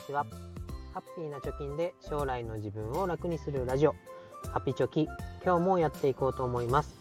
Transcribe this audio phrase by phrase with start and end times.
[0.00, 0.26] ちは。
[0.92, 3.94] ハッピーな貯金で将来の自分を楽にするラジオ。
[4.48, 5.08] ハッピチョキ
[5.44, 6.94] 今日もやっていこうと思います。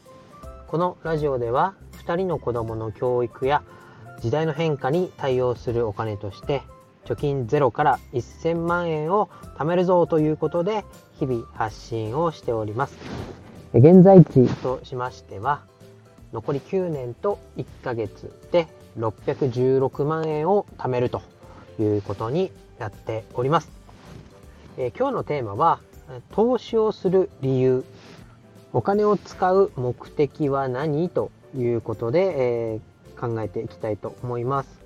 [0.68, 1.74] このラジオでは
[2.06, 3.64] 2人の子供の教育や
[4.22, 6.62] 時代の変化に対応するお金として
[7.06, 10.86] 貯金ゼロから1000万円を貯めるぞということで
[11.20, 12.98] 日々発信をしております。
[13.74, 15.64] 現在地としましては
[16.34, 21.22] 残り9年と1ヶ月で616万円を貯めると
[21.80, 23.70] いうことになっております。
[24.78, 25.80] え、今日のテーマは
[26.32, 27.84] 投資をする理由
[28.72, 31.10] お金を使う目的は何？
[31.10, 34.80] ということで、えー、考えていきたいと思います。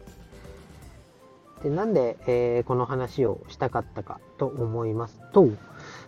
[1.63, 5.45] でなんで、えー、この話をしたかったかと思いますと、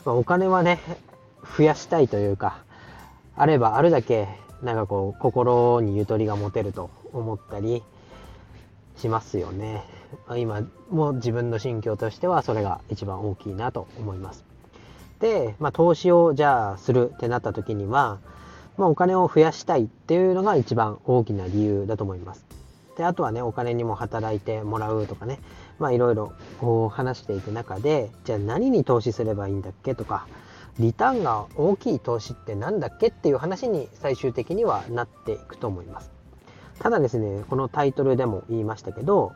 [0.06, 0.80] まあ、お金はね
[1.58, 2.64] 増やしたいというか
[3.38, 4.28] あればあるだけ
[4.64, 7.84] なんかこう心にゆとりが持てると思ったり
[8.98, 9.84] しますよね。
[10.38, 14.46] 今も自分の心境としてはそれが一番大きいなと思います。
[15.20, 18.20] で、まあ、投資をじゃあするってなった時には、
[18.78, 22.46] まあ、お金を増やしたいっていうのが一番大きな理由だと思います。
[22.98, 25.40] であとはねお金にも働いてもらうとかね
[25.80, 30.28] まあいろいろこう話していく中でじゃあ何に投資すればいいんだっけとか
[30.80, 36.15] リターンが大きい投資って何だっけっていう話に最終的にはなっていくと思います。
[36.80, 39.34] ただですね、このタイトルでも言いましたけど、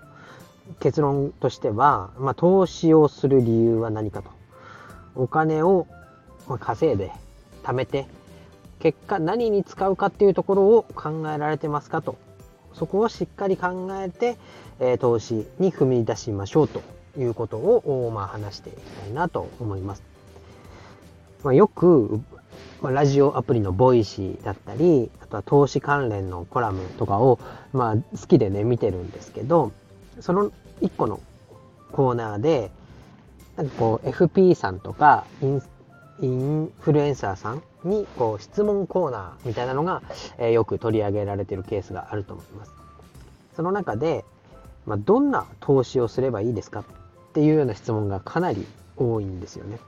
[0.79, 4.29] 結論としては、まあ、投資をする理由は何かと。
[5.15, 5.87] お金を
[6.59, 7.11] 稼いで、
[7.63, 8.07] 貯めて、
[8.79, 12.17] 結果何に使うかっていうところを考えられてますかと。
[12.73, 14.37] そこをしっかり考えて、
[14.79, 16.81] え、投資に踏み出しましょうと
[17.17, 20.03] いうことを、まあ、話していきたいなと思います。
[21.43, 22.21] まあ、よく
[22.81, 27.39] まあ、ラジオアプリのボイシーだったり、あとは投資関連のコラムとかを、
[27.73, 29.71] まあ、好きでね、見てるんですけど、
[30.21, 31.19] その一個の
[31.91, 32.71] コーナーで、
[33.57, 35.61] なんかこう、FP さんとかイン、
[36.21, 40.01] インフルエンサーさんに、こう、質問コーナーみたいなのが、
[40.37, 42.71] え、よく取り上げられてるケースがあると思います。
[43.55, 44.23] その中で、
[44.85, 46.83] まあ、どんな投資をすればいいですかっ
[47.33, 49.79] ていうような質問がかなり多いんですよね。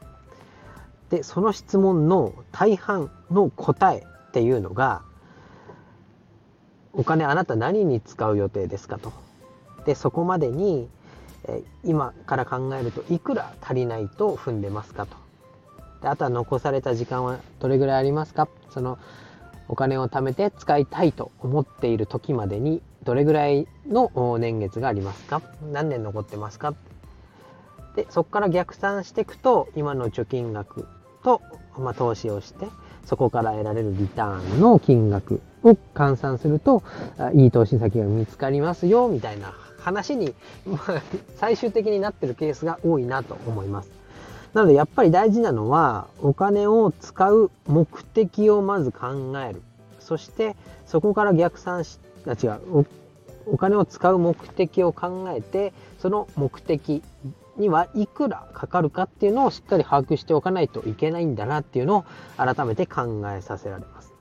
[1.11, 3.99] でその質問の大半の答え
[4.29, 5.03] っていうのが
[6.93, 9.13] お金あなた何に使う予定ですかと。
[9.85, 10.87] でそこまでに
[11.83, 15.17] 今から考えるといくら足りないと踏んでますかと。
[16.01, 18.47] であとは残された時間はどれぐらいありますか？
[18.69, 18.97] その
[19.67, 25.41] お金を貯めて使いたいと思っている時までにどれぐらいの年月がありますか？
[25.71, 26.73] 何年残ってますか？
[27.95, 30.87] でそこから逆算していくと今の貯金額
[31.23, 31.41] と、
[31.77, 32.67] まあ、投資をして、
[33.05, 36.83] そこから得られるリターンの金額を換算すると、
[37.33, 40.33] いい投資先が見つかりますよ、みたいな話に、
[40.65, 41.01] まあ、
[41.35, 43.91] 最終的になってるケースが多いなと思います。
[44.53, 49.61] なのでやっぱり大事なのは、お金を使う目的をまず考える。
[49.99, 50.55] そして、
[50.85, 52.85] そこから逆算し、あ、違う、
[53.47, 57.01] お金を使う目的を考えて、その目的
[57.57, 62.05] にはいくらかかるかっていうのをしっかり把握しておかないといけないんだなっていうのを
[62.37, 64.13] 改めて考えさせられます。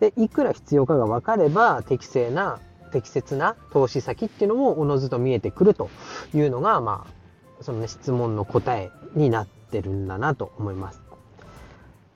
[0.00, 2.60] で、いくら必要かが分かれば適正な、
[2.92, 5.90] 適切な投資先っていうのもおのずと見えてくると
[6.34, 11.04] いうのが、まあ、その、ね、質問の答えになってるんだなと思います。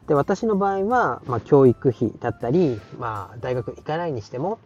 [0.06, 4.58] で、私の場合は、まあ、教育費だったり、まあ、大学行かないにしても、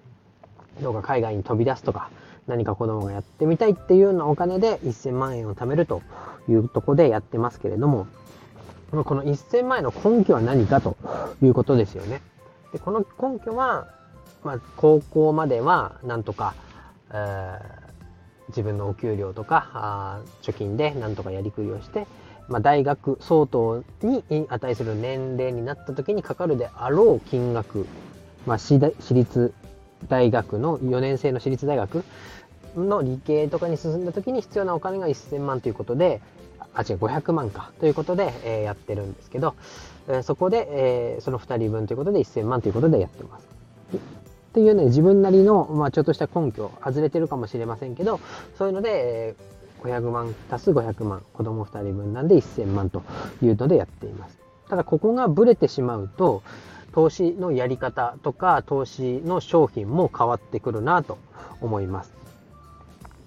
[0.80, 2.10] どうか海外に飛び出すとか、
[2.46, 6.02] 何か子供がやってみたいっていうようなお金で1000万円を貯めると
[6.48, 8.06] いうとこでやってますけれども、
[8.90, 10.96] この1000万円の根拠は何かと
[11.42, 12.20] いうことですよね。
[12.72, 13.88] でこの根拠は、
[14.44, 16.54] まあ、高校まではなんとか、
[17.10, 17.58] えー、
[18.48, 22.06] 自分のお給料とかあ貯金でなんとかやりくりをして、
[22.48, 27.86] まあ、大学相当に値する年齢になった時にかかるであろう金額、
[28.46, 28.78] まあ、私
[29.14, 29.54] 立
[30.08, 32.04] 大学の4年生の私立大学
[32.76, 36.20] の理系とかに進んだ時に必要なお金が1000万ということで、
[36.74, 39.54] あ、違う、500万かということで、えー、やってるんですけど、
[40.08, 43.46] えー、そこで、えー、その2人分ということで1000万ということでやってます。
[43.94, 43.98] っ
[44.54, 48.20] ていうね、自分なりの、まあ、ちょっとした根拠、外れてるかもしれませんけど、
[48.56, 53.02] そういうので、えー、500万足す500万、子供2人分なんで1000万と
[53.42, 54.38] いうのでやっています。
[54.68, 56.42] ただ、ここがブレてしまうと、
[56.92, 61.18] 投資のやり方とか投資の商品も変わってくるなと
[61.60, 62.12] 思います。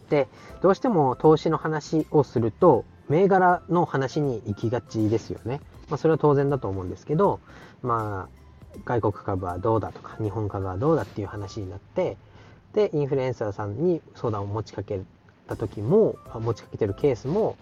[0.09, 0.27] で、
[0.61, 5.61] どうしても投資の話をすると、銘柄の話に行きがちですよね。
[5.89, 7.39] まあ、それは当然だと思うんですけど、
[7.81, 12.17] まあ、外国株はどうだとか、日本株はどうだっていう話になって、
[12.73, 15.01] で、インフルエンサーさんに相談を持ちかけ
[15.47, 17.55] た時も持ちかけてるケースも、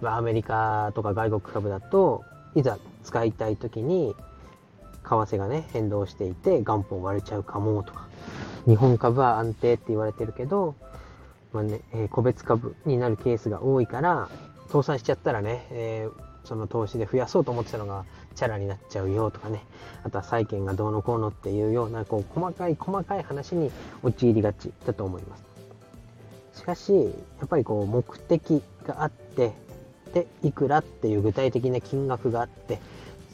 [0.00, 4.14] まあ、アメリカとか外国株だといざ使いたい時に
[5.08, 8.08] 為替がね変動していて元本割れちゃうかもとか。
[8.66, 10.74] 日本株は安定って言われてるけど、
[11.52, 14.28] まあねえー、個別株になるケースが多いから
[14.66, 19.64] 倒産しちゃったらね、えー、その投資で増やそうと思ってたのがチャラになっちゃうよとかね。
[20.04, 23.70] あとは債券がどうのこうのっていうようなこう細かい細かい話に
[24.02, 25.44] 陥りがちだと思います。
[26.60, 29.52] しかしやっぱりこう目的があって
[30.12, 32.80] でいくらっていう具体的な金額があって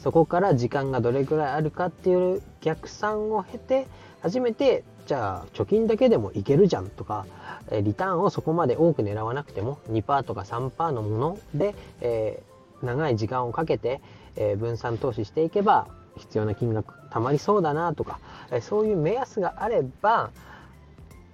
[0.05, 3.87] そこから時間がどれぐらいあるかっていう逆算を経て
[4.21, 7.25] 初めてじゃあ貯金だけでもいけるじゃんとか
[7.71, 13.99] リターンをそこまで多く狙わなくても2%とか3%のもので、えー、長い時間をかけて、
[14.35, 15.87] えー、分散投資していけば
[16.17, 18.19] 必要な金額たまりそうだなとか、
[18.51, 20.29] えー、そういう目安があれば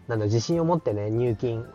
[0.07, 1.65] なん自信を持ってね入金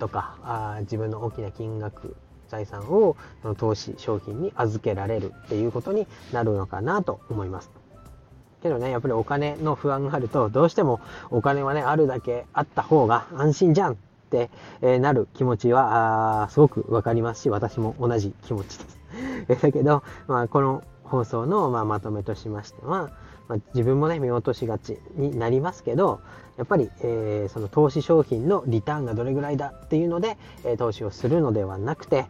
[0.00, 2.16] とかあ自分の大きな金額
[2.50, 3.16] 財産を
[3.56, 7.70] 投資商品に預けられるっていうことになるのかなと思います。
[8.62, 11.00] けどね、やっぱりお金の不安があると、どうしても
[11.30, 13.96] お金はね、あるだけあった方が安心じゃんっ
[14.30, 14.50] て、
[14.98, 19.00] なる気持ちは、すごくわかりますし、私も同じ気持ちです。
[19.62, 23.10] だけど、まあ、この放送の、まあ、まとめとしましては、
[23.48, 26.20] まあ、自分もね、見落としがちになりますけど、
[26.56, 32.26] やっぱり、えー、その投資商品のリターンがどれぐらいだっていうので、え、投資をするのではなくて、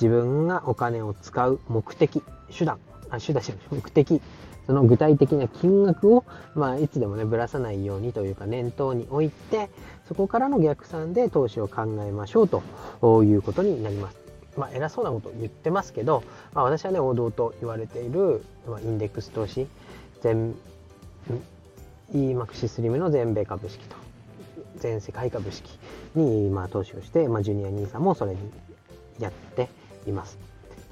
[0.00, 2.22] 自分がお金を使う目的、
[2.56, 2.78] 手段、
[3.10, 4.22] あ手段じゃない、目的、
[4.66, 6.24] その具体的な金額を、
[6.54, 9.68] まあ、いつでもね、ぶらさないようにというか、念頭に置いて、
[10.08, 12.62] そこからの逆算で投資を考えましょうと
[13.24, 14.16] いうことになります。
[14.56, 16.22] まあ、偉そうなこと言ってますけど、
[16.54, 19.66] まあ、私はね、王道と言われている、まあ、インデックス投資、
[20.22, 20.54] 全、
[22.14, 23.96] EMAX スリムの全米株式と、
[24.76, 25.78] 全世界株式
[26.14, 28.38] に、まあ、投資をして、まあ、ジュニア NISA もそれに
[29.18, 29.68] やって
[30.10, 30.38] います。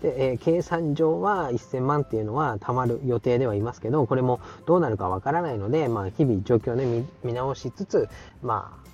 [0.02, 8.08] で、えー、計算上は1000万っていうのは貯まる予定ではいますけど、これもどうなるかわからないので、まあ、日々状況をね、見直しつつ、
[8.42, 8.88] まあ、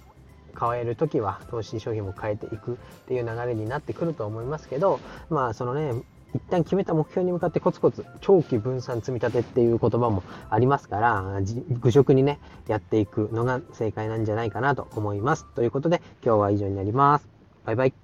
[0.59, 2.77] 変える時は投資商品も変えていくっ
[3.07, 5.93] ていう流れになってくると思いますけど、まあ、そのね、
[6.35, 11.41] 一旦決めた目標に向かってコツコツ長期分散積み立てっていう言葉もありますから、
[11.81, 15.47] 愚直にね、やっていくのが正解なんじゃないかなと思います。
[15.55, 17.29] ということで、今日は以上になります。
[17.65, 18.04] バイバイ。